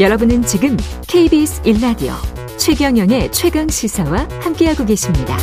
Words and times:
여러분은 0.00 0.42
지금 0.42 0.76
KBS 1.06 1.62
1라디오 1.62 2.12
최경영의 2.58 3.32
최강 3.32 3.68
시사와 3.68 4.26
함께하고 4.40 4.84
계십니다. 4.84 5.36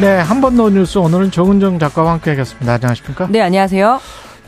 네, 0.00 0.18
한 0.18 0.40
번 0.40 0.56
더 0.56 0.70
뉴스 0.70 0.96
오늘은 0.98 1.30
정은정 1.30 1.78
작가와 1.78 2.12
함께 2.12 2.30
하겠습니다. 2.30 2.72
안녕하십니까? 2.74 3.26
네, 3.30 3.42
안녕하세요. 3.42 4.00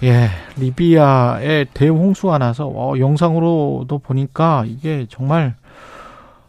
예, 0.02 0.30
리비아에 0.56 1.66
대홍수가 1.72 2.38
나서 2.38 2.66
어, 2.66 2.98
영상으로도 2.98 3.98
보니까 3.98 4.64
이게 4.66 5.06
정말 5.08 5.54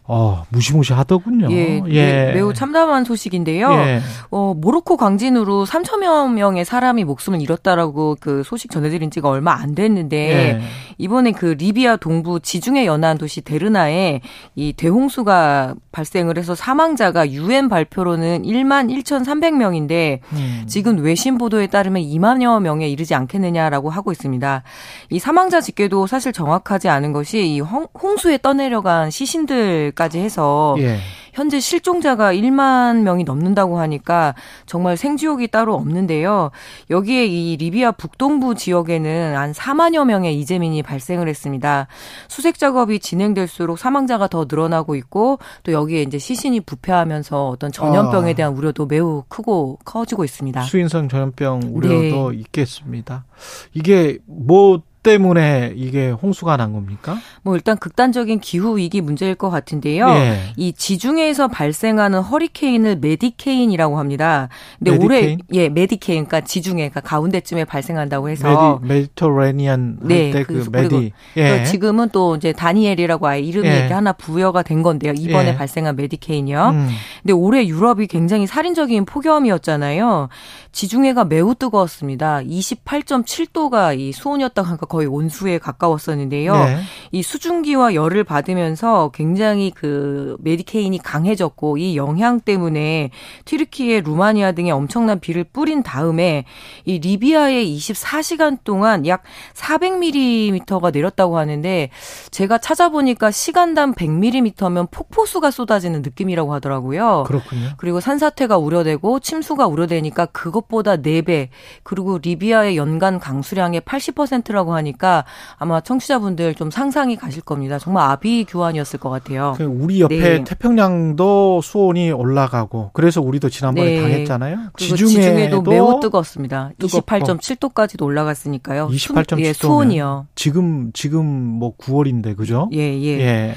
어, 0.06 0.44
무시무시하더군요. 0.50 1.48
예, 1.52 1.82
예. 1.88 2.32
매우 2.34 2.54
참담한 2.54 3.06
소식인데요. 3.06 3.72
예. 3.72 4.02
어, 4.32 4.54
모로코 4.54 4.98
강진으로 4.98 5.66
3천여 5.66 6.34
명의 6.34 6.66
사람이 6.66 7.06
목숨을 7.06 7.42
잃었다라고 7.42 8.18
그 8.20 8.44
소식 8.44 8.70
전해드린 8.70 9.12
지가 9.12 9.30
얼마 9.30 9.54
안 9.54 9.76
됐는데 9.76 10.18
예. 10.18 10.62
이번에 10.98 11.32
그 11.32 11.56
리비아 11.58 11.96
동부 11.96 12.42
지중해 12.42 12.86
연안 12.86 13.18
도시 13.18 13.42
데르나에 13.42 14.20
이 14.56 14.74
대홍수가 14.74 15.76
발생을 15.94 16.38
해서 16.38 16.54
사망자가 16.54 17.32
유엔 17.32 17.70
발표로는 17.70 18.44
1만 18.44 18.90
1,300명인데 19.04 20.20
음. 20.34 20.64
지금 20.68 21.02
외신 21.02 21.38
보도에 21.38 21.68
따르면 21.68 22.02
2만여 22.02 22.62
명에 22.62 22.90
이르지 22.90 23.16
않겠느냐라고 23.16 23.90
하고 23.90 24.12
있습니다. 24.12 24.64
이 25.12 25.20
사망자 25.20 25.62
집계도 25.62 26.08
사실 26.08 26.34
정확하지 26.34 26.90
않은 26.90 27.14
것이 27.14 27.46
이 27.48 27.60
홍수에 27.62 28.40
떠내려간 28.40 29.12
시신들 29.12 29.92
까지 29.94 30.19
해서 30.19 30.75
예. 30.80 30.97
현재 31.33 31.59
실종자가 31.59 32.33
1만 32.33 33.02
명이 33.02 33.23
넘는다고 33.23 33.80
하니까 33.80 34.36
정말 34.66 34.95
생지옥이 34.95 35.47
따로 35.47 35.73
없는데요. 35.73 36.52
여기에 36.89 37.25
이 37.25 37.58
리비아 37.58 37.91
북동부 37.91 38.55
지역에는 38.55 39.36
한 39.36 39.52
4만여 39.52 40.05
명의 40.05 40.39
이재민이 40.39 40.83
발생을 40.83 41.27
했습니다. 41.27 41.88
수색 42.27 42.59
작업이 42.59 42.99
진행될수록 42.99 43.80
사망자가 43.80 44.27
더 44.27 44.45
늘어나고 44.47 44.95
있고 44.95 45.39
또 45.64 45.71
여기에 45.71 46.03
이제 46.03 46.19
시신이 46.19 46.61
부패하면서 46.61 47.49
어떤 47.49 47.71
전염병에 47.71 48.31
아. 48.31 48.36
대한 48.36 48.53
우려도 48.53 48.86
매우 48.86 49.23
크고 49.27 49.80
커지고 49.83 50.23
있습니다. 50.23 50.61
수인성 50.61 51.09
전염병 51.09 51.61
우려도 51.73 52.31
네. 52.31 52.38
있겠습니다. 52.38 53.25
이게 53.73 54.19
뭐 54.27 54.83
때문에 55.04 55.73
이게 55.76 56.09
홍수가 56.09 56.58
난 56.58 56.73
겁니까? 56.73 57.18
뭐 57.44 57.56
일단 57.56 57.78
극단적인 57.78 58.40
기후 58.40 58.78
위기 58.78 59.02
문제일 59.02 59.36
것 59.36 59.50
같은데요. 59.50 60.08
예. 60.10 60.40
이 60.56 60.73
지중해에서 60.73 61.50
발생하는 61.50 62.22
허리케인을 62.22 62.98
medicane이라고 62.98 64.00
합니다. 64.00 64.50
근데 64.80 64.92
Medicane? 64.92 65.06
올해 65.06 65.38
예 65.52 65.70
medicane 65.70 66.26
그러니까 66.26 66.42
지중해 66.42 66.90
그러니까 66.90 67.02
가운데쯤에 67.02 67.66
발생한다고 67.66 68.30
해서 68.30 68.80
Medi 68.81 68.94
Mediterranean 68.94 69.98
네, 70.02 70.32
때그 70.32 70.64
그, 70.64 70.70
Medi. 70.72 71.12
예. 71.38 71.64
지금은 71.66 72.10
또 72.12 72.36
이제 72.36 72.54
다니엘이라고 72.54 73.28
아예 73.28 73.42
이름이 73.42 73.67
예. 73.67 73.80
이렇게 73.80 73.94
하나 73.94 74.14
부여가 74.14 74.64
된 74.64 74.82
건데요. 74.82 75.14
이번에 75.17 75.50
예. 75.50 75.56
발생한 75.56 75.95
medicane이요. 75.98 76.70
음. 76.70 76.90
근데 77.24 77.32
올해 77.32 77.66
유럽이 77.66 78.08
굉장히 78.08 78.46
살인적인 78.46 79.06
폭염이었잖아요. 79.06 80.28
지중해가 80.74 81.24
매우 81.24 81.56
뜨거웠습니다. 81.56 82.42
28.7도가 82.42 83.98
이 83.98 84.12
수온이었다고 84.12 84.68
하니까 84.68 84.86
거의 84.88 85.08
온수에 85.08 85.58
가까웠었는데요. 85.58 86.54
네. 86.54 86.78
이 87.14 87.24
수증기와 87.24 87.94
열을 87.94 88.26
받으면서 88.26 89.12
굉장히 89.14 89.72
그 89.72 90.36
메디케인이 90.42 90.98
강해졌고 90.98 91.78
이 91.78 91.96
영향 91.96 92.42
때문에 92.42 93.12
튀르키예, 93.45 94.02
루마니아 94.02 94.52
등에 94.52 94.72
엄청난 94.72 95.22
비를 95.22 95.45
뿌린 95.45 95.82
다음에 95.82 96.44
이 96.83 97.00
리비아에 97.00 97.64
24시간 97.64 98.58
동안 98.66 99.08
약 99.08 99.23
400mm가 99.54 100.92
내렸다고 100.92 101.38
하는데 101.38 101.89
제가 102.32 102.58
찾아보니까 102.58 103.32
시간당 103.32 103.94
100mm면 103.94 104.92
폭포수가 104.92 105.52
쏟아지는 105.52 106.02
느낌이라고 106.02 106.54
하더라고요. 106.54 107.13
그렇군요. 107.22 107.70
그리고 107.78 108.00
산사태가 108.00 108.58
우려되고 108.58 109.20
침수가 109.20 109.68
우려되니까 109.68 110.26
그것 110.28 110.64
그것보다 110.64 110.98
4배 110.98 111.50
그리고 111.84 112.18
리비아의 112.18 112.78
연간 112.78 113.20
강수량의 113.20 113.82
80%라고 113.82 114.74
하니까 114.76 115.26
아마 115.58 115.82
청취자분들 115.82 116.56
좀 116.56 116.72
상상이 116.72 117.16
가실 117.16 117.42
겁니다. 117.42 117.80
정말 117.80 118.10
아비규환이었을 118.12 119.00
것 119.00 119.10
같아요. 119.10 119.54
그 119.58 119.64
우리 119.64 120.02
옆에 120.02 120.18
네. 120.18 120.44
태평양도 120.44 121.62
수온이 121.62 122.12
올라가고 122.12 122.92
그래서 122.94 123.22
우리도 123.22 123.50
지난번에 123.50 123.95
네. 123.95 124.02
당했잖아요. 124.02 124.58
지중해도 124.78 125.62
매우 125.62 126.00
뜨겁습니다. 126.00 126.72
28.7도까지도 126.80 128.04
올라갔으니까요. 128.04 128.88
28.7도 128.90 129.40
예, 129.40 129.54
수온이요. 129.54 130.28
지금 130.36 130.92
지금 130.94 131.25
뭐 131.25 131.75
9월인데 131.78 132.38
그죠? 132.38 132.69
예, 132.74 132.80
예. 132.80 133.19
예. 133.19 133.56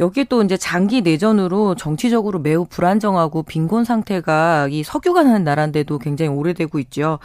여기에 0.00 0.24
또 0.24 0.42
이제 0.42 0.56
장기 0.56 1.02
내전으로 1.02 1.74
정치적으로 1.74 2.38
매우 2.38 2.64
불안정하고 2.64 3.42
빈곤 3.44 3.84
상태가 3.84 4.68
이 4.70 4.82
석유가 4.82 5.22
나는 5.22 5.44
나라인데도 5.44 5.98
굉장히 5.98 6.30
오래되고 6.30 6.78
있죠. 6.80 7.18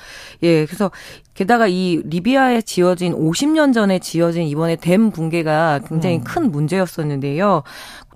예, 0.44 0.66
그래서 0.66 0.91
게다가 1.34 1.68
이 1.68 2.02
리비아에 2.06 2.62
지어진 2.62 3.13
50년 3.13 3.74
전에 3.74 4.00
지어진 4.00 4.44
이번에 4.44 4.75
댐 4.75 5.12
붕괴가 5.12 5.81
굉장히 5.88 6.18
음. 6.18 6.24
큰 6.24 6.52
문제였었는데요. 6.52 7.63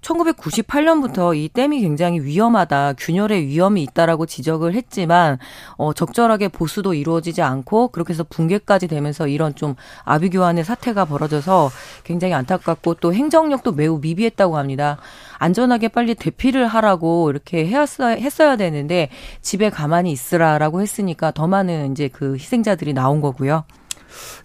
1998년부터 0.03 1.35
이 1.35 1.49
댐이 1.49 1.79
굉장히 1.81 2.19
위험하다, 2.19 2.93
균열의 2.97 3.47
위험이 3.47 3.83
있다라고 3.83 4.25
지적을 4.25 4.73
했지만 4.73 5.39
어 5.77 5.93
적절하게 5.93 6.49
보수도 6.49 6.93
이루어지지 6.93 7.41
않고 7.41 7.87
그렇게 7.89 8.13
해서 8.13 8.23
붕괴까지 8.29 8.87
되면서 8.87 9.27
이런 9.27 9.55
좀 9.55 9.75
아비규환의 10.03 10.65
사태가 10.65 11.05
벌어져서 11.05 11.71
굉장히 12.03 12.33
안타깝고 12.33 12.95
또 12.95 13.13
행정력도 13.13 13.73
매우 13.73 13.99
미비했다고 13.99 14.57
합니다. 14.57 14.97
안전하게 15.37 15.89
빨리 15.89 16.15
대피를 16.15 16.67
하라고 16.67 17.29
이렇게 17.29 17.65
해야 17.65 17.85
했어야 17.99 18.55
되는데 18.55 19.09
집에 19.41 19.69
가만히 19.69 20.11
있으라라고 20.11 20.81
했으니까 20.81 21.31
더 21.31 21.47
많은 21.47 21.91
이제 21.91 22.07
그 22.07 22.35
희생자들이 22.35 22.93
나온 22.93 23.21
거고요. 23.21 23.63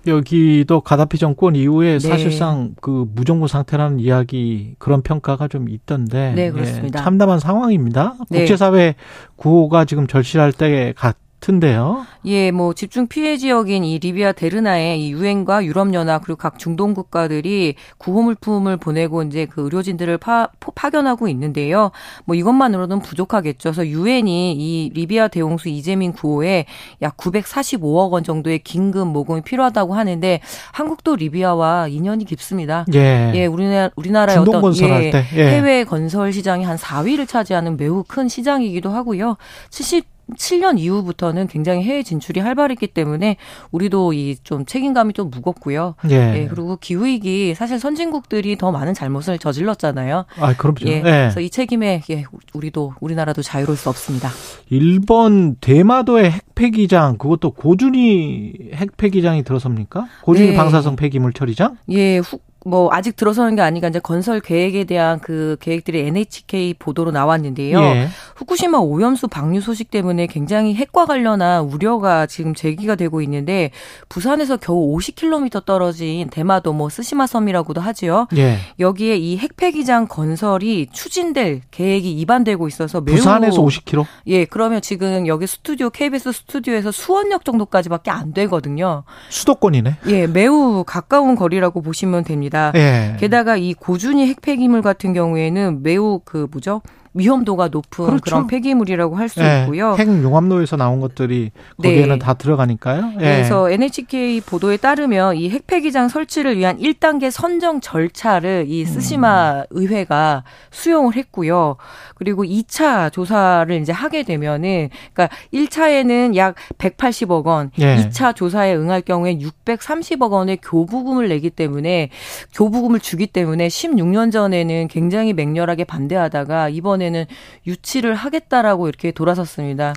여기도 0.06 0.80
가다피 0.80 1.18
정권 1.18 1.54
이후에 1.54 1.98
네. 1.98 2.08
사실상 2.08 2.74
그 2.80 3.06
무정부 3.14 3.48
상태라는 3.48 4.00
이야기 4.00 4.74
그런 4.78 5.02
평가가 5.02 5.48
좀 5.48 5.68
있던데 5.68 6.32
네, 6.34 6.50
그렇습니다. 6.50 7.00
예, 7.00 7.04
참담한 7.04 7.38
상황입니다. 7.38 8.16
네. 8.30 8.38
국제사회 8.40 8.94
구호가 9.36 9.84
지금 9.84 10.06
절실할 10.06 10.52
때 10.52 10.94
같. 10.96 11.16
같은데요. 11.40 12.06
예, 12.26 12.50
뭐 12.50 12.74
집중 12.74 13.06
피해 13.06 13.36
지역인 13.36 13.84
이 13.84 13.98
리비아 13.98 14.32
데르나에 14.32 14.96
이 14.98 15.12
유엔과 15.12 15.64
유럽 15.64 15.92
연합 15.94 16.22
그리고 16.22 16.36
각 16.36 16.58
중동 16.58 16.94
국가들이 16.94 17.74
구호 17.96 18.22
물품을 18.22 18.76
보내고 18.76 19.22
이제 19.22 19.46
그 19.46 19.62
의료진들을 19.62 20.18
파, 20.18 20.48
파견하고 20.74 21.28
있는데요. 21.28 21.90
뭐 22.24 22.36
이것만으로는 22.36 23.00
부족하겠죠. 23.00 23.72
그래서 23.72 23.86
유엔이 23.86 24.52
이 24.52 24.90
리비아 24.94 25.28
대홍수 25.28 25.68
이재민 25.68 26.12
구호에 26.12 26.66
약 27.02 27.16
945억 27.16 28.10
원 28.10 28.24
정도의 28.24 28.60
긴급 28.60 29.08
모금이 29.08 29.42
필요하다고 29.42 29.94
하는데 29.94 30.40
한국도 30.72 31.16
리비아와 31.16 31.88
인연이 31.88 32.24
깊습니다. 32.24 32.84
예. 32.94 33.32
예, 33.34 33.46
우리나라 33.46 33.90
우리나라의 33.96 34.38
어떤 34.38 34.74
예, 34.82 35.12
예. 35.34 35.46
해외 35.46 35.84
건설 35.84 36.32
시장이 36.32 36.64
한 36.64 36.76
4위를 36.76 37.26
차지하는 37.28 37.76
매우 37.76 38.04
큰 38.06 38.28
시장이기도 38.28 38.90
하고요. 38.90 39.36
70 39.70 40.17
7년 40.36 40.78
이후부터는 40.78 41.46
굉장히 41.46 41.82
해외 41.82 42.02
진출이 42.02 42.40
활발했기 42.40 42.88
때문에 42.88 43.36
우리도 43.70 44.12
이 44.14 44.36
좀 44.44 44.64
책임감이 44.64 45.12
좀 45.12 45.30
무겁고요. 45.30 45.94
예. 46.10 46.42
예. 46.42 46.48
그리고 46.48 46.76
기후 46.80 47.04
위기 47.04 47.54
사실 47.54 47.78
선진국들이 47.78 48.56
더 48.56 48.70
많은 48.70 48.94
잘못을 48.94 49.38
저질렀잖아요. 49.38 50.24
아, 50.38 50.56
그럼요. 50.56 50.76
예. 50.86 50.96
예. 50.96 51.00
그래서 51.02 51.40
이 51.40 51.50
책임에 51.50 52.02
예, 52.10 52.24
우리도 52.54 52.94
우리나라도 53.00 53.42
자유로울 53.42 53.76
수 53.76 53.88
없습니다. 53.88 54.30
일본 54.70 55.56
대마도의 55.56 56.30
핵폐기장 56.30 57.18
그것도 57.18 57.50
고준희 57.52 58.70
핵폐기장이 58.74 59.42
들어섭니까? 59.42 60.06
고준희 60.22 60.50
네. 60.50 60.56
방사성 60.56 60.96
폐기물 60.96 61.32
처리장? 61.32 61.76
예, 61.90 62.18
후, 62.18 62.38
뭐 62.64 62.88
아직 62.92 63.16
들어서는 63.16 63.56
게 63.56 63.62
아니라 63.62 63.88
이제 63.88 63.98
건설 63.98 64.40
계획에 64.40 64.84
대한 64.84 65.20
그 65.20 65.56
계획들이 65.60 66.00
NHK 66.00 66.74
보도로 66.74 67.12
나왔는데요. 67.12 67.80
예. 67.80 68.08
후쿠시마 68.36 68.78
오염수 68.78 69.28
방류 69.28 69.60
소식 69.60 69.90
때문에 69.90 70.26
굉장히 70.26 70.74
핵과 70.74 71.06
관련한 71.06 71.64
우려가 71.64 72.26
지금 72.26 72.54
제기가 72.54 72.96
되고 72.96 73.22
있는데 73.22 73.70
부산에서 74.08 74.56
겨우 74.56 74.96
50km 74.96 75.64
떨어진 75.64 76.28
대마도 76.30 76.72
뭐 76.72 76.88
스시마 76.88 77.26
섬이라고도 77.26 77.80
하지요. 77.80 78.26
예. 78.36 78.58
여기에 78.80 79.16
이 79.16 79.38
핵폐기장 79.38 80.08
건설이 80.08 80.88
추진될 80.92 81.62
계획이 81.70 82.12
입안되고 82.12 82.66
있어서 82.68 83.00
매우 83.00 83.16
부산에서 83.16 83.62
50km? 83.62 84.06
예, 84.26 84.44
그러면 84.44 84.80
지금 84.82 85.26
여기 85.26 85.46
스튜디오 85.46 85.90
KBS 85.90 86.32
스튜디오에서 86.32 86.90
수원역 86.90 87.44
정도까지밖에 87.44 88.10
안 88.10 88.32
되거든요. 88.32 89.04
수도권이네. 89.28 89.98
예, 90.08 90.26
매우 90.26 90.84
가까운 90.84 91.36
거리라고 91.36 91.82
보시면 91.82 92.24
됩니다. 92.24 92.47
있습니다. 92.48 92.72
예. 92.74 93.16
게다가 93.18 93.56
이 93.56 93.74
고준위 93.74 94.26
핵폐기물 94.26 94.82
같은 94.82 95.12
경우에는 95.12 95.82
매우 95.82 96.20
그 96.24 96.48
뭐죠? 96.50 96.82
위험도가 97.14 97.68
높은 97.68 98.06
그렇죠. 98.06 98.22
그런 98.22 98.46
폐기물이라고 98.46 99.16
할수 99.16 99.40
예, 99.40 99.62
있고요. 99.62 99.94
핵융합로에서 99.98 100.76
나온 100.76 101.00
것들이 101.00 101.50
거기에는 101.76 102.08
네. 102.10 102.18
다 102.18 102.34
들어가니까요. 102.34 103.12
예. 103.14 103.18
그래서 103.18 103.70
NHK 103.70 104.42
보도에 104.42 104.76
따르면 104.76 105.36
이 105.36 105.50
핵폐기장 105.50 106.08
설치를 106.08 106.58
위한 106.58 106.78
1단계 106.78 107.30
선정 107.30 107.80
절차를 107.80 108.66
이 108.68 108.84
스시마 108.84 109.60
음. 109.60 109.64
의회가 109.70 110.44
수용을 110.70 111.16
했고요. 111.16 111.76
그리고 112.14 112.44
2차 112.44 113.12
조사를 113.12 113.74
이제 113.80 113.92
하게 113.92 114.22
되면은 114.22 114.90
그러니까 115.12 115.36
1차에는 115.52 116.36
약 116.36 116.56
180억 116.78 117.46
원, 117.46 117.70
예. 117.78 117.96
2차 117.96 118.34
조사에 118.34 118.74
응할 118.74 119.02
경우에 119.02 119.38
630억 119.38 120.30
원의 120.30 120.58
교부금을 120.62 121.28
내기 121.28 121.50
때문에 121.50 122.10
교부금을 122.54 123.00
주기 123.00 123.26
때문에 123.26 123.68
16년 123.68 124.32
전에는 124.32 124.88
굉장히 124.88 125.32
맹렬하게 125.32 125.84
반대하다가 125.84 126.68
이번 126.68 126.97
에는 127.02 127.24
유치를 127.66 128.14
하겠다라고 128.14 128.88
이렇게 128.88 129.10
돌아섰습니다. 129.10 129.94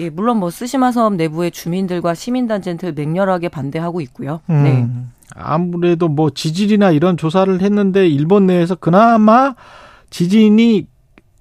예, 0.00 0.10
물론 0.10 0.38
뭐 0.38 0.50
쓰시마 0.50 0.92
섬 0.92 1.16
내부의 1.16 1.50
주민들과 1.50 2.14
시민단체들 2.14 2.92
맹렬하게 2.92 3.48
반대하고 3.48 4.00
있고요. 4.02 4.40
음, 4.50 4.62
네. 4.62 4.88
아무래도 5.36 6.08
뭐 6.08 6.30
지질이나 6.30 6.90
이런 6.90 7.16
조사를 7.16 7.60
했는데 7.60 8.06
일본 8.06 8.46
내에서 8.46 8.74
그나마 8.74 9.54
지진이 10.10 10.86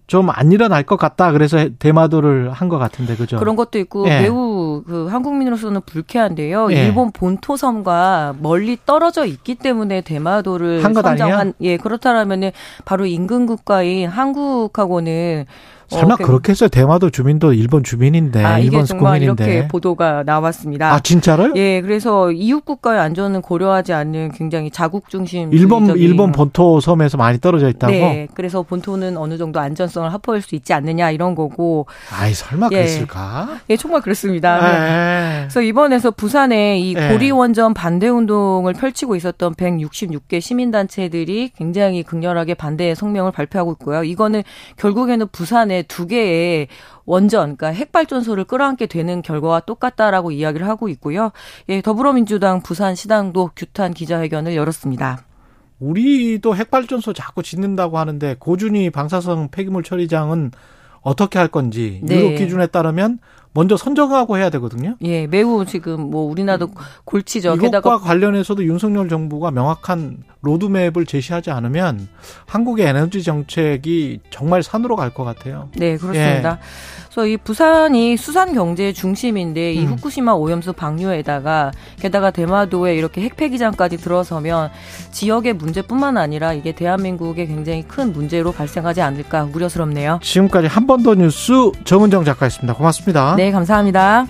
좀안 0.08 0.52
일어날 0.52 0.84
것 0.84 0.98
같다. 0.98 1.32
그래서 1.32 1.70
대마도를 1.80 2.52
한 2.52 2.70
것 2.70 2.78
같은데 2.78 3.16
그죠? 3.16 3.38
그런 3.38 3.56
것도 3.56 3.78
있고 3.80 4.08
예. 4.08 4.22
매우 4.22 4.84
그 4.86 5.08
한국민으로서는 5.08 5.82
불쾌한데요. 5.86 6.72
예. 6.72 6.86
일본 6.86 7.12
본토섬과 7.12 8.36
멀리 8.40 8.78
떨어져 8.86 9.26
있기 9.26 9.56
때문에 9.56 10.02
대마도를 10.02 10.82
선정한 10.82 11.54
예 11.62 11.78
그렇다라면은 11.78 12.52
바로 12.86 13.06
인근 13.06 13.46
국가인 13.46 14.10
한국하고는 14.10 15.46
설마 15.90 16.14
어, 16.16 16.18
그렇게 16.18 16.52
해서 16.52 16.68
대마도 16.68 17.10
주민도 17.12 17.54
일본 17.54 17.84
주민인데 17.84 18.44
아, 18.44 18.58
일본 18.58 18.84
국민인데. 18.86 19.44
이렇게 19.44 19.68
보도가 19.68 20.24
나왔습니다. 20.26 20.92
아 20.92 21.00
진짜로요? 21.00 21.54
예, 21.56 21.82
그래서 21.82 22.32
이웃 22.32 22.66
국가의 22.66 23.00
안전은 23.00 23.42
고려하지 23.42 23.94
않는 23.94 24.32
굉장히 24.32 24.72
자국 24.72 25.10
중심 25.10 25.54
일본 25.54 25.90
일본 25.98 26.32
본토 26.32 26.80
섬에서 26.80 27.18
많이 27.18 27.40
떨어져 27.40 27.70
있다고. 27.70 27.92
네, 27.94 28.28
그래서 28.34 28.64
본토는 28.64 29.18
어느 29.18 29.38
정도 29.38 29.60
안전 29.60 29.88
성을 29.94 30.12
확보할 30.12 30.42
수 30.42 30.56
있지 30.56 30.74
않느냐 30.74 31.12
이런 31.12 31.36
거고. 31.36 31.86
아이 32.12 32.34
설마 32.34 32.69
예. 32.72 32.78
그랬을까? 32.78 33.60
예, 33.69 33.78
정말 33.78 34.01
그렇습니다. 34.01 34.60
네. 34.60 35.40
그래서 35.42 35.62
이번에서 35.62 36.12
부산에 36.12 36.80
이 36.80 36.95
예. 36.95 37.10
고리 37.10 37.31
원전 37.31 37.74
반대 37.74 38.07
운동을 38.10 38.74
펼치고 38.74 39.16
있었던 39.16 39.56
166개 39.56 40.42
시민단체들이 40.42 41.51
굉장히 41.56 42.04
극렬하게 42.04 42.56
반대 42.56 42.95
성명을 42.95 43.31
발표하고 43.31 43.74
있고요. 43.74 44.04
이거는 44.04 44.44
결국에는 44.78 45.28
부산에 45.31 45.84
두 45.84 46.07
개의 46.07 46.68
원전, 47.06 47.57
그러니까 47.57 47.68
핵발전소를 47.68 48.45
끌어안게 48.45 48.86
되는 48.88 49.22
결과와 49.22 49.62
똑같다라고 49.62 50.31
이야기를 50.31 50.68
하고 50.68 50.90
있고요. 50.90 51.31
예, 51.69 51.81
더불어민주당 51.81 52.62
부산시당도 52.62 53.51
규탄 53.56 53.94
기자회견을 53.94 54.56
열었습니다. 54.56 55.25
우리도 55.83 56.56
핵발전소 56.56 57.13
자꾸 57.13 57.44
짓는다고 57.44 57.97
하는데 57.97 58.35
고준희 58.39 58.89
방사성 58.89 59.50
폐기물 59.51 59.83
처리장은 59.83 60.51
어떻게 61.01 61.38
할 61.38 61.50
건지 61.50 62.00
네. 62.03 62.15
유럽 62.15 62.38
기준에 62.38 62.68
따르면 62.68 63.19
먼저 63.54 63.78
선정하고 63.78 64.38
해야 64.38 64.50
되거든요. 64.52 64.96
예, 65.04 65.28
매우 65.28 65.64
지금 65.66 66.10
뭐 66.10 66.30
우리나라도 66.30 66.70
골치죠. 67.06 67.50
이것과 67.56 67.62
게다가 67.68 67.98
관련해서도 68.00 68.64
윤석열 68.66 69.10
정부가 69.10 69.52
명확한 69.52 70.24
로드맵을 70.42 71.06
제시하지 71.06 71.52
않으면 71.52 72.08
한국의 72.48 72.88
에너지 72.88 73.22
정책이 73.24 74.20
정말 74.30 74.64
산으로 74.64 74.96
갈 74.96 75.14
것 75.14 75.24
같아요. 75.24 75.70
네, 75.76 75.96
그렇습니다. 75.98 76.58
예. 76.60 77.04
그래서 77.14 77.28
이 77.28 77.38
부산이 77.38 78.18
수산 78.18 78.56
경제의 78.56 78.96
중심인데 78.96 79.74
이 79.74 79.86
음. 79.86 79.92
후쿠시마 79.92 80.32
오염수 80.34 80.74
방류에다가 80.74 81.72
게다가 82.00 82.32
대마도에 82.32 82.96
이렇게 82.96 83.22
핵폐기장까지 83.22 83.98
들어서면 83.98 84.72
지역의 85.12 85.54
문제뿐만 85.54 86.18
아니라 86.18 86.54
이게 86.54 86.72
대한민국에 86.72 87.46
굉장히 87.46 87.84
큰 87.84 88.12
문제로 88.12 88.52
발생하지 88.52 89.02
않을까 89.02 89.48
우려스럽네요. 89.54 90.20
지금까지 90.24 90.68
한 90.68 90.88
번 90.88 91.04
더 91.04 91.14
뉴스 91.16 91.54
정은정 91.86 92.24
작가였습니다. 92.26 92.74
고맙습니다. 92.74 93.36
네, 93.44 93.51
감사합니다. 93.51 94.25